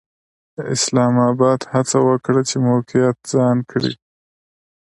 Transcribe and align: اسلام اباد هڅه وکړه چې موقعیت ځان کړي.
اسلام 0.75 1.13
اباد 1.31 1.61
هڅه 1.73 1.97
وکړه 2.09 2.41
چې 2.49 2.55
موقعیت 2.69 3.17
ځان 3.31 3.57
کړي. 3.71 3.93